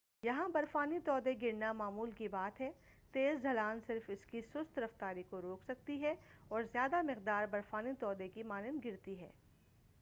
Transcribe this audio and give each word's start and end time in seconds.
یہاں 0.23 0.47
برفانی 0.49 0.99
تودے 0.99 1.33
گرنا 1.41 1.71
معمول 1.73 2.11
کی 2.11 2.27
بات 2.27 2.61
ہے 2.61 2.69
تیز 3.13 3.41
ڈھلان 3.41 3.79
صرف 3.87 4.09
اسکی 4.09 4.41
سست 4.53 4.79
رفتاری 4.79 5.23
کو 5.29 5.41
روک 5.41 5.63
سکتی 5.67 6.01
ہے 6.01 6.13
اور 6.47 6.63
زیادہ 6.71 7.01
مقدار 7.01 7.47
برفانی 7.51 7.91
تودے 7.99 8.27
کی 8.27 8.43
مانند 8.43 8.85
گرتی 8.85 9.19
ہے 9.19 9.29